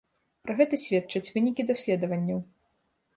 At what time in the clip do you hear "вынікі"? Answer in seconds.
1.35-1.65